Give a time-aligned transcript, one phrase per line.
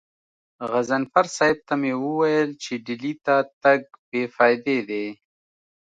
[0.71, 5.05] غضنفر صاحب ته مې وويل چې ډهلي ته تګ بې فايدې دی.